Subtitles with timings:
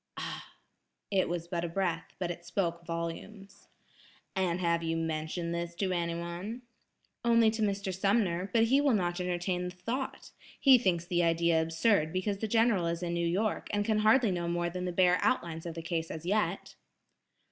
[0.17, 0.55] "Ah!"
[1.11, 3.67] It was but a breath, but it spoke volumes.
[4.35, 6.63] "And have you mentioned this to anyone?"
[7.23, 7.93] "Only to Mr.
[7.95, 10.31] Sumner, but he will not entertain the thought.
[10.59, 14.31] He thinks the idea absurd because the General is in New York, and can hardly
[14.31, 16.73] know more than the bare outlines of the case as yet."